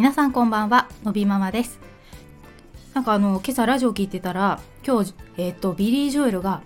[0.00, 1.78] 皆さんこんばんはのびママです。
[2.94, 6.62] なんかあの今朝ラジオ聞いてたら今日えっ、ー、とビリー・ジョエルが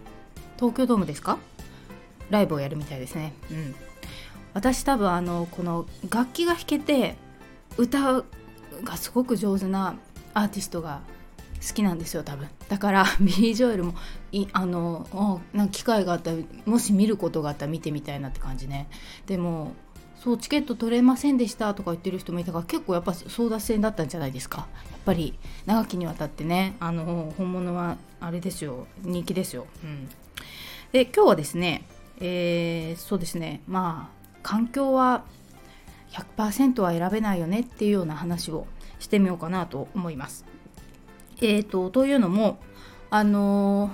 [0.54, 1.38] 東京ドームですか？
[2.30, 3.32] ライブをやるみたいですね。
[3.50, 3.74] うん。
[4.52, 7.16] 私多分あのこの楽器が弾けて
[7.76, 8.22] 歌
[8.84, 9.96] がすごく上手な
[10.32, 11.00] アーティストが
[11.60, 12.46] 好きなんですよ多分。
[12.68, 13.94] だから ビリー・ジョエルも
[14.30, 18.88] いあのなんか機会があったらもし見ることがあったら見てみたいなって感じね。
[19.26, 19.72] でも
[20.22, 24.66] そうチケット取れませんでしたとか言ってる人もいたから結構やっぱ争奪戦だったんじゃないですか。
[24.90, 30.08] やっぱり長きにわたってねあの本物はあれですよ人気ですよ、うん、
[30.92, 31.84] で今日はですね
[32.20, 35.24] えー、そうですねまあ環境は
[36.10, 38.66] 100%は選べないよねっていうような話を
[38.98, 40.44] してみようかなと思います。
[41.38, 42.58] えーと、というのも
[43.10, 43.92] あのー、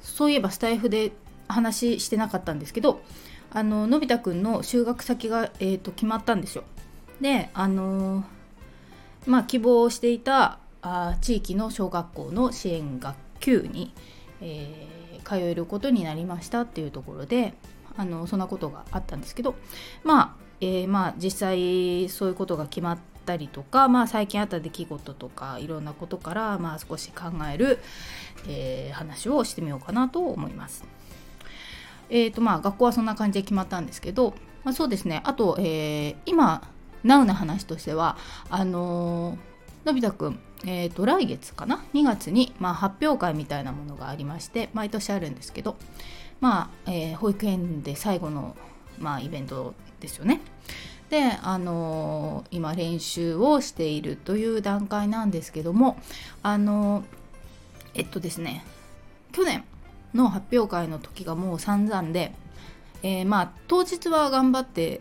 [0.00, 1.12] そういえばスタイフで
[1.48, 3.02] 話してなかったんですけど
[3.54, 6.64] あののび太くんの就学先が、えーと、決まったんですよ。
[7.20, 8.24] であのー、
[9.26, 13.92] まあ希望していたあ地域の小学校の支援学級に、
[14.40, 17.54] えー、通えることになりましたっていうところで
[17.96, 19.54] あのそんなことがあったんですけど
[20.02, 27.78] まあ、えー、まあ実際そういうことが決まったりとか、まあ、最近あった出来事とかいろんなことから、まあ、少し考える、
[28.48, 30.84] えー、話をしてみようかなと思います。
[32.14, 36.68] えーとまあ、学校はそんな感じで決まったんですけど、まあ、そうですねあと、えー、今
[37.02, 38.18] ナウな話としては
[38.50, 45.76] あのー、のび太くん、えーと、来月かな？2月に、まあ、発表会みたいなものがありまして毎年あるんですけど、
[46.40, 48.56] まあえー、保育園で最後の、
[48.98, 50.42] まあ、イベントですよね。
[51.08, 55.98] で、あのー、今練習をしているという段階なんですけども
[56.42, 57.04] あの
[57.94, 58.64] えっとですね
[59.32, 59.64] 去年
[60.14, 62.32] の発表会の時がもう散々で、
[63.02, 65.00] えー、まあ当日は頑張って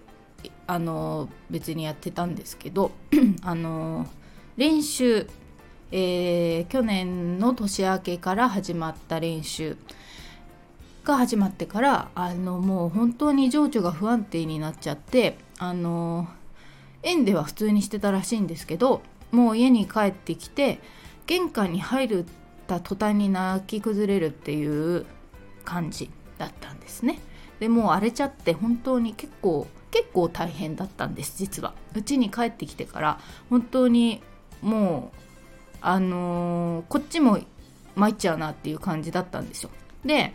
[0.67, 2.91] あの別にやってたんですけど
[3.43, 4.07] あの
[4.57, 5.27] 練習、
[5.91, 9.77] えー、去年の年明けから始まった練習
[11.03, 16.27] が始まってからあのもう本当に情緒が不安定になっちゃってあの
[17.03, 19.01] 園では普通にしてたらしいんですけど
[19.31, 20.79] もう家に帰ってきて
[21.25, 22.25] 玄関に入る
[22.71, 25.05] た途端に泣き崩れるっていう
[25.65, 27.19] 感じだったんですね。
[27.59, 31.73] でもう荒れちゃって本当に結構結構大変だったんです実は。
[31.93, 34.23] うちに帰ってきてから本当に
[34.61, 35.17] もう
[35.81, 37.39] あのー、こっちも
[37.95, 39.69] 参っちゃうなっていう感じだったんですよ。
[40.05, 40.33] で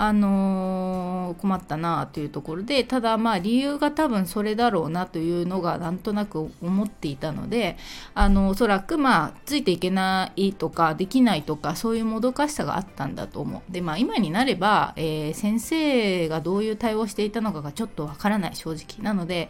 [0.00, 7.76] あのー、困ったなというところでただまあ理由が多分それだろうなというのがなんとなく思っていたので
[8.14, 13.72] あのおそらくまあついていけないとかできないとかそういうもどかしさがあったんだと思う。
[13.72, 19.48] でまあ今になれば、えー、先生がどういう対応していたのかがちょっとわからない正直なので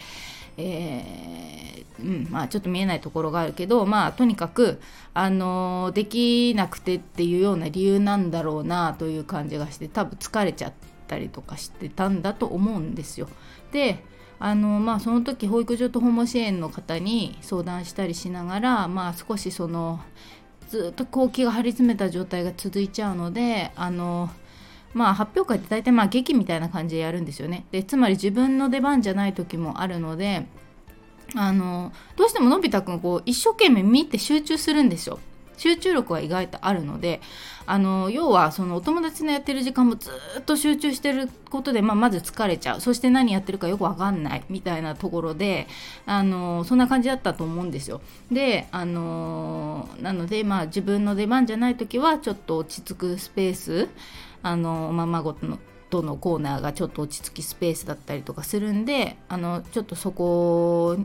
[0.59, 4.81] えー、うんまあ、ちょっと見えないところがあるけど、まあ、とにかく、
[5.15, 10.73] あの、できなくてっていうような理由なんだろうなという感じがして多分疲れちゃっ
[11.07, 13.29] たりとかしてたんだと思うんですよ。
[13.73, 14.05] で
[14.41, 20.01] あのまあ、その時保育所と保護支援の方に相談したりしながら、まあ、少しその
[20.69, 24.31] ずっと後期が張り詰めた状態が続いちゃうのであの
[24.95, 27.67] まあ、発表会って大体まあ劇みたいな感じでやるんですよね。
[27.71, 30.47] でつまり自分の出番じゃない時もあるので
[31.35, 35.19] あのどうしてものび太くんこう一生懸命見て集中するんですよ。
[35.59, 37.21] 集中力は意外とあるので
[37.67, 45.67] あの要はそのお友達のやってる時間もずっと集中してることで、まあ、まず疲れちゃうそして何やってるかよくわかんないみたいなところで
[46.07, 48.01] あのそんな感じだったと思うんですよ。
[48.31, 53.89] であのなので、まあ、自分の出番じゃない時はちょっと落ち着くスペース
[54.43, 55.59] あのままごとの
[55.91, 60.99] とのコーナーがちょっと落ち着きスペースだったりとかするんであのちょっとそこ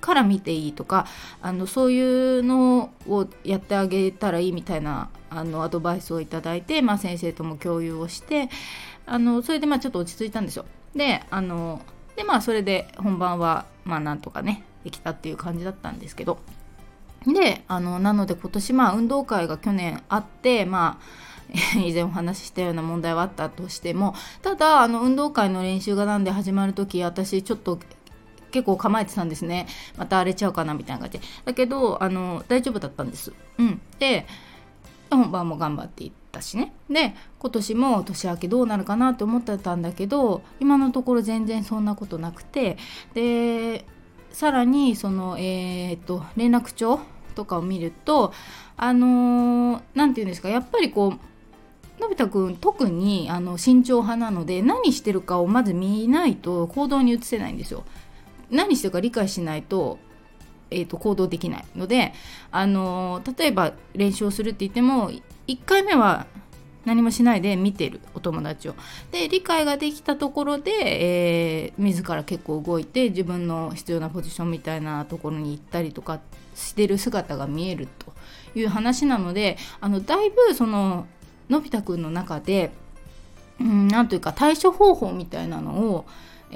[0.00, 1.06] から見ていいとか
[1.40, 8.50] あのそういうのをやってあげたらいいみたいなあのアドバイスをいただいて、まあ、先生とも共有をして
[9.06, 10.66] あのそれでまあちょっと落ち着いたんですよ。
[10.94, 11.80] であの
[12.16, 16.38] でまあそれで本番はまあなんとかねできたっていう感じだったんですけど
[17.26, 21.33] であのなので今年まあ運動会が去年あってまあ
[21.76, 27.78] 以前お話ししたような問題はあったとしてもただあの運動会の練習がなんで始まる時私ちょっと
[28.50, 29.66] 結構構えてたんですね。
[29.96, 31.20] また荒れちゃうかなみたいな感じ。
[31.44, 33.32] だけどあの大丈夫だったんです。
[33.58, 33.80] うん。
[33.98, 34.26] で
[35.10, 36.72] 本番も頑張っていったしね。
[36.88, 42.78] で今年も年明けどうなるかなって思ってたんだけど今のところ全然そんなことなくて。
[43.12, 43.84] で
[44.30, 47.00] さらにそのえー、っと連絡帳
[47.34, 48.32] とかを見ると
[48.76, 51.18] あの何、ー、て言うんですかやっぱりこう
[52.00, 57.84] のび太くん特にあの慎重派なので何してるかをまず見ないと行動に移せないんですよ。
[58.50, 59.98] 何してるか理解しないと、
[60.70, 62.12] えーと、行動できないので、
[62.50, 65.10] あの例えば練習をするって言っても
[65.46, 66.26] 1回目は
[66.84, 68.74] 何もしないで見てるお友達を。
[69.10, 76.20] で理解ができたところで、えー、自ら結構動いて自分の必要なポジションみたいなところに行ったりとか
[76.54, 78.12] してる姿が見えると
[78.58, 81.06] いう話なのであのだいぶその
[81.48, 82.72] のび太くんの中で
[83.60, 86.06] うんなんというか対処方法みたいなのを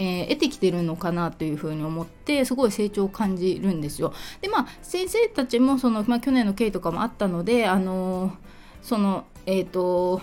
[0.00, 4.14] えー、得てきてるのかなというふうに思ってすごい成長を感じるんですよ。
[4.40, 8.32] でまあ先生たちもその、まあ、去年の経緯とかもあったのであのー、
[8.80, 10.22] そのえっ、ー、と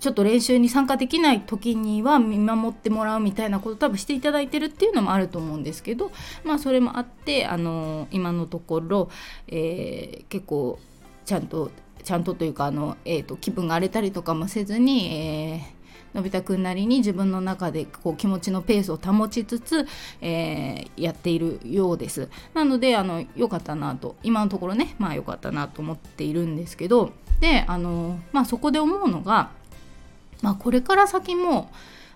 [0.00, 6.12] ちょっと練習に参加できない時には見守ってもらうみたいなこと多分していただいてるっていうのもあると思うんですけど
[6.44, 9.08] まあそれもあってあの今のところ、
[9.48, 10.78] え、結構
[11.24, 11.70] ちゃんと
[12.02, 19.86] ちゃんとというかあの、えーと、気分が荒れたりとかもせずに、えー、のび太くんなりに自分の中でこう気持ちのペースを保ちつつ、
[20.20, 22.28] えー、やっているようです。
[22.54, 29.50] なのであの良かったなと今のところねまあ良かったなと思っているんですけどであの、まあ、そこで思うのが、
[30.42, 31.70] まあ、これから先も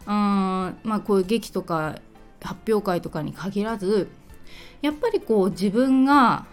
[0.06, 1.99] あ、まあ、こういう劇とか
[2.41, 4.09] 発表会とかに限らず
[4.83, 6.47] やっぱりこう自分が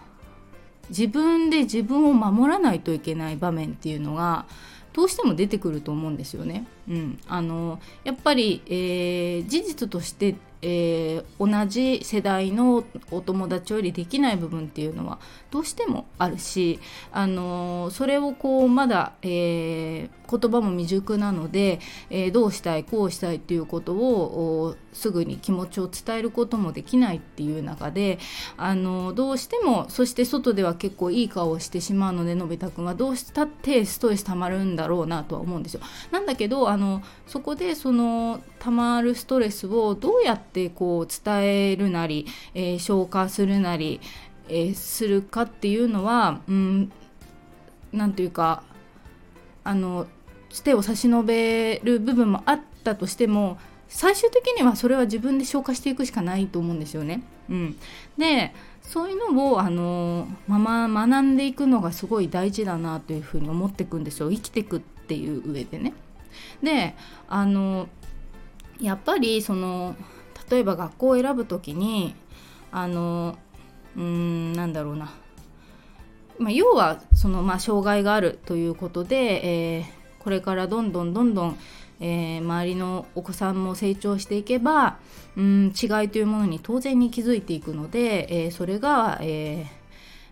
[0.90, 4.46] 自分で自分を守らないといけない場面っていうのが
[4.92, 6.66] どうしても出てくると思うんですよね。
[6.88, 15.18] うん、あのやっぱり、えー、事実としてえー、同じ世代のお友達よりできない部分っていうのは
[15.50, 16.80] どうしてもあるし、
[17.12, 28.18] あのー、それをこうまだ、えー、言葉も未熟なので、え、どうしたいこうしたいっていうことをすぐに気持ちを伝えることもできないっていう中で、
[28.56, 35.80] あのどうしてもそして外では結構いい顔をしてしまうのでのび太くんはどうしたってストレスたまるんだろうなとは思うんですよ。
[36.10, 44.00] なんだけどあのそこでそのたまるストレスをどうやってこう伝えるなり、えー、消化するなり、
[44.48, 46.92] えー、するかっていうのはうん
[47.92, 48.62] なんというか
[49.64, 50.06] あの
[50.62, 53.58] 手を差し伸べる部分もあったとしても
[53.88, 57.22] 最終的にはそれは自分で消化していくしかないと思うんですよね。
[57.48, 57.76] うん、
[58.18, 65.94] でそういうのをあのまま学んでいくのがすごい大事だなというふうに思っていくんですよ生きていくっていう上でね。
[66.62, 66.94] で
[67.28, 67.88] あの
[68.80, 69.96] やっぱりその
[70.50, 72.14] 例えば学校を選ぶ時に
[72.70, 73.36] あの
[73.96, 75.12] うんなんだろうな、
[76.38, 81.58] まあ、要はその、まあ、障害があるということで、えー、これからどんどんどんどん、
[82.00, 84.98] えー、周りのお子さんも成長していけば
[85.36, 89.66] うん違いというものに当然に気づいていくので、えー、それが、え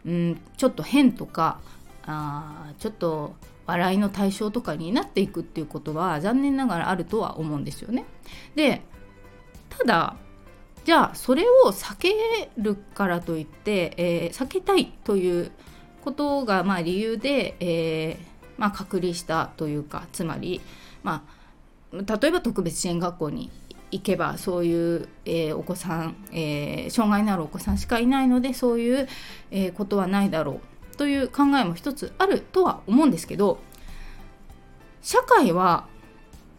[0.05, 1.61] ー、うんちょっと変とか
[2.07, 3.35] あちょっと
[3.67, 8.05] 笑いの対象とかになっていくっていうことは残念ながらあるとは思うんですよね。
[8.55, 8.83] で
[9.79, 10.17] ただ
[10.85, 12.15] じゃあそれを避け
[12.57, 15.51] るからといって、えー、避けたいという
[16.05, 20.61] ことがまあ理由で、えー、まあ、隔離したというかつまり、
[21.03, 21.25] ま
[21.93, 23.51] あ、例えば特別支援学校に
[23.91, 29.09] 行けばそういう、えー、お子さん、え障害のあるお子さんしかいないのでそういう、
[29.51, 30.61] えことはないだろ
[30.93, 33.59] うという考えも一つあるとは思うんですけど
[35.03, 35.87] 社会は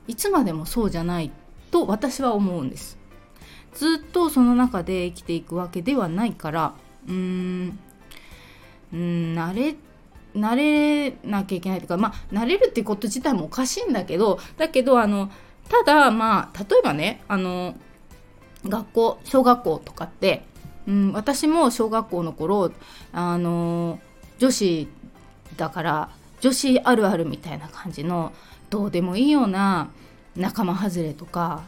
[0.08, 1.32] いつまでもそうじゃない
[1.72, 2.98] と私は思うんです。
[3.78, 6.74] ずっとその中で生きていくわけではないから
[7.08, 7.80] うーん
[8.92, 9.76] 慣れ
[10.36, 15.32] 慣れなきゃいけないというかまあ慣れるってこと自体もおかしいんだけどだけどあの
[15.70, 17.76] ただまあ例えばねあの
[18.66, 20.44] 学校小学校とかって、
[20.88, 22.72] うん、私も小学校の頃
[23.14, 24.00] あの
[24.40, 24.88] 女子
[25.56, 26.10] だから
[26.42, 28.34] 女子あるあるみたいな感じの
[28.70, 29.90] どうでもいいような
[30.36, 31.64] 仲間外れとか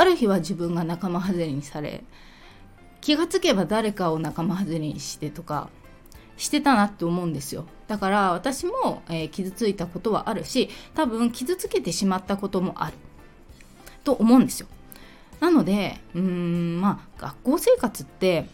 [0.00, 2.04] ある日は自分が仲間外れにされ
[3.02, 5.68] 気がつけば誰かを仲間外れにしてとか
[6.38, 7.66] してたなって思うんですよ。
[7.86, 12.94] だから私も、えー、傷ついたことはあるし多分傷つけてしまったこともある。
[14.02, 14.68] と思うんですよ。
[15.38, 18.46] なのでうーんまあ学校生活って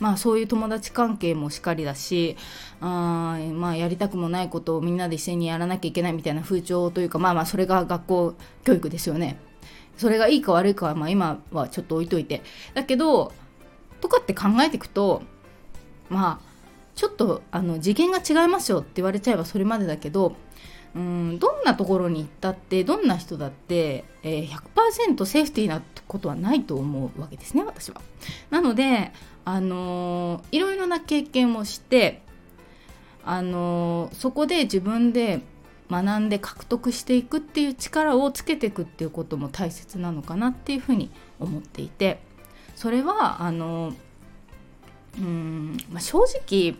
[0.00, 2.36] まあそういう友達関係もしかりだし
[2.80, 9.38] あまあやりたくもないことをみんなで一斉にやらなきゃいけないみたいな風潮というかまあまあそれが学校教育ですよね。
[9.98, 12.42] それがいいか悪いかはまあ今はちょっと置いといて。
[12.72, 13.32] だけど
[14.00, 15.22] とかって考えていくと
[16.08, 16.48] まあ
[16.94, 20.36] ちょっとあの次元が違いますよって言われちゃえばそれまでだけど
[20.94, 28.00] うんどんなところに行ったってどんな人だって、え、100%セーフティーなことはないと思うわけですね私は。
[28.50, 29.12] なので
[29.44, 32.22] あのいろいろな経験をして
[33.24, 35.40] あのそこで自分で
[35.90, 42.26] 学んで獲得していくっていう力をつけていくっていうことも大切なのかなっていうふうに思っていて。
[42.78, 43.92] それはあの
[45.18, 46.76] うん、まあ、正直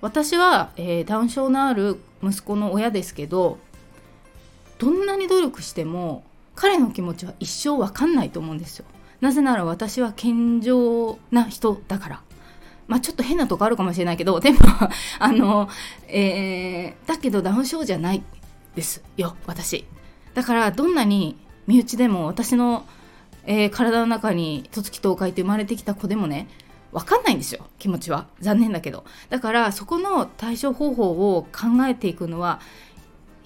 [0.00, 3.58] 私は、えー、ダウン症のある息子の親ですけど
[4.78, 6.22] どんなに努力しても
[6.54, 8.84] 彼の気持ちは一生わかんないと思うんですよ。
[9.20, 12.22] なぜなら私は健常な人だから。
[12.88, 14.58] まあちょっと変なとこあるかもしれないけど でも
[15.18, 15.68] あの、
[16.08, 18.22] えー、だけどダウン症じゃない
[18.74, 19.02] です。
[19.16, 19.84] よ私。
[20.34, 22.84] だからどんなに身内でも私の、
[23.44, 26.48] えー、体の中に十月東海って生まれてきた子でもね
[26.92, 27.66] 分かんないんですよ。
[27.78, 28.26] 気持ちは。
[28.40, 29.04] 残念だけど。
[29.30, 32.60] だからそこの対処方法を考えていくのは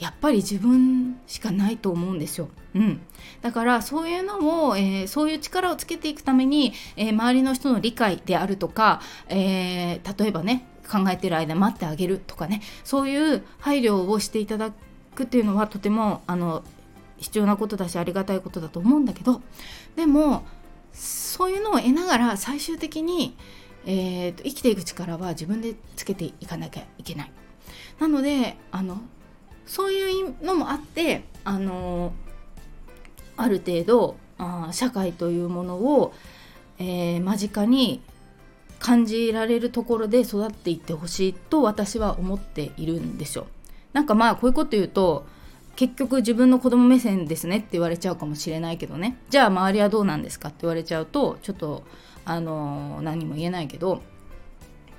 [0.00, 2.49] やっぱり自分しかないと思うんですよ。
[2.75, 3.00] うん、
[3.42, 14.73] だからそういうのを、えー、そういう力をつけていくために、えー、周りの人の理解であるとか、えー、例えばね考えてる間待ってあげるとかねそういう配慮をしていただ
[15.14, 16.64] くっていうのはとてもあの
[17.19, 19.42] 必要なことだしありがたいことだと思うんだけど
[19.97, 20.47] でも
[20.95, 23.37] そういうのを得ながら最終的に、
[23.85, 27.33] えーと、生きていく力は自分でつけていかなきゃいけない。
[27.99, 29.02] なのであの
[29.71, 32.12] そういうのもあってあの
[33.37, 36.12] ある程度あ社会というものを、
[36.81, 38.03] えー、間近に
[38.81, 43.47] 感じられるところで育っていってほしいと私は思っているんですよ。
[43.93, 45.25] なんかまあこういうこと言うと
[45.77, 51.85] 結局自分の子供目線ですねって言われちゃうかもしれないけどねじゃあ周りはどうなんですかって言われちゃうとちょっと
[52.25, 54.03] あの何も言えないけど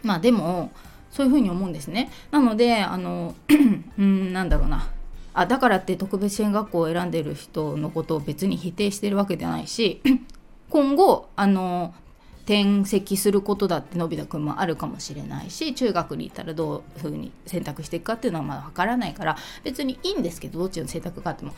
[0.02, 0.72] まあでも
[1.12, 2.10] そういうふうに思うんですね。
[2.32, 3.36] なのであの
[3.98, 4.88] うんなんだろうな。
[5.34, 10.02] あだからって特別支援学校を選んでる人のことを別に否定してるわけではないし
[10.70, 11.94] 今後あの
[12.44, 21.54] 転籍することだってのび太くんもあるかもしれないし中学に行ったらどういうふうに選択していくかっていうのはまだ分からないから別にいいんですけどどっちの選択かっても。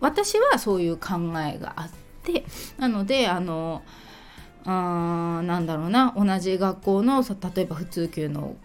[0.00, 1.90] 私はそういう考えがあっ
[2.22, 2.44] て
[2.78, 3.82] なのであの
[4.64, 6.14] あなんだろうな。
[6.16, 7.24] 同じ学校の
[7.54, 8.56] 例えば普通級の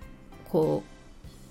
[0.54, 0.84] 子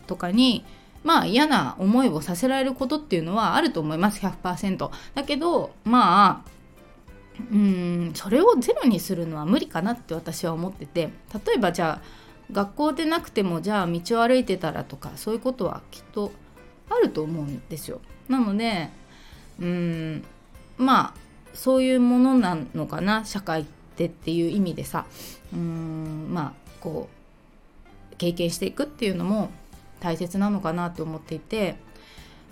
[0.06, 0.64] とかに
[1.02, 4.20] まあ嫌な思いをさせられることっていうのはあると思います。
[4.24, 6.52] 100%だけどまあ
[7.50, 11.10] うんそれをゼロにするのは無理かなって私は思ってて。
[11.46, 16.30] 例えばじゃあ学校でなくてもじゃあ道を歩いてたらとかそういうことはきっと
[16.90, 18.00] あると思うんですよ。
[18.28, 18.90] なので
[19.58, 20.24] うん
[20.76, 21.14] まあ
[21.54, 23.64] そういうものなのかな社会っ
[23.96, 25.06] てっていう意味でさ。
[25.52, 27.21] うんまあこう
[28.22, 29.50] 経験していくっていうのも
[29.98, 31.74] 大切なのかなと思っていて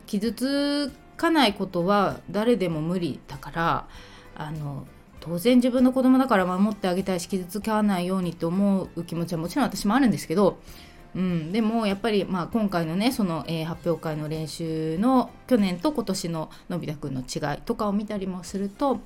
[0.08, 3.86] 傷つかないことは誰でも無理だから
[4.34, 4.84] あの
[5.20, 10.58] 当然自分の子供だから守ってあげたいし傷つかないようにと思う気持ちはもちろん私もあるんですけど、
[11.14, 18.98] うん、でもやっぱり、まあ、今回のねその、えー、発表会の練習の去年と今年ののび太くんの違いとかを見たりもすると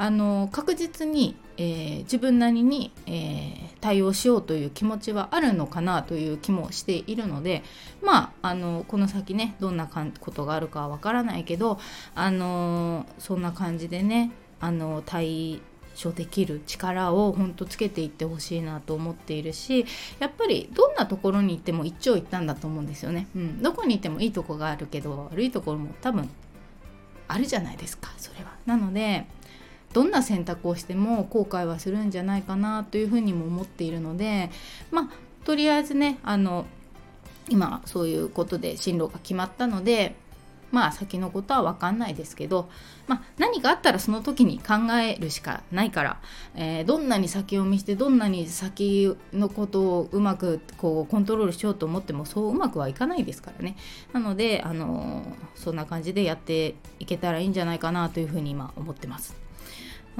[0.00, 7.62] あの確実に、えー、自分なりに、えー、対応しようという気持ちはあるのかなという気もしているので
[8.02, 9.86] まああのこの先ねどんな
[10.20, 11.78] ことがあるかはわからないけど
[12.14, 15.60] あのそんな感じでねあの対
[16.02, 19.84] 処できる力を本当つけていってほしいなと思っているし
[20.18, 26.30] やっぱりどんなところに行っても一長一短だと思うんですよね、うん、どこに行ってもいいとこがあるけど悪いところも多分
[27.28, 28.50] あるじゃないですかそれは。
[28.66, 29.26] なので
[29.92, 34.50] どんな選択をしても後悔はするんじゃないかなというふうにも思っているので
[34.90, 35.08] まあ
[35.44, 36.66] とりあえずねあの
[37.48, 40.14] 今そういうことで進路が決まったので
[40.70, 42.68] まあ先のことは分かんないですけど、
[43.08, 46.20] まあ、何かあったらその時に考えるしかないから、
[46.54, 53.76] えー、どんなに先読みしてどんなに先のことをうまくこうコントロールしようと思ってもそううまくはいかないですからね
[54.12, 59.39] なので、あのー、そんな感じでやっていけたらいいんじゃないかなというふうに今思ってます。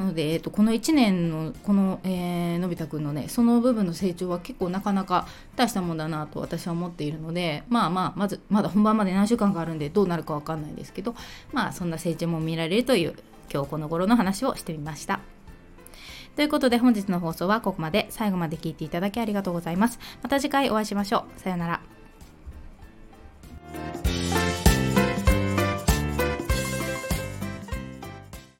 [0.00, 5.26] なので、えーと、この1年のこの、えー、のび太くんのねその部分の成長は結構なかなか
[5.56, 11.14] 大したもんだなと私は思っているのでまあまあまずまだ本番まで何週間かあるんでどうなるか分かんないですけど
[11.52, 13.14] まあそんな成長も見られるという
[13.52, 15.20] 今日この頃の話をしてみました。
[16.36, 19.98] ということで本日の放送はここまで最後まで聞いていただきありがとうございます。
[20.22, 21.40] また次回お会いしましょう。
[21.40, 21.80] さようなら。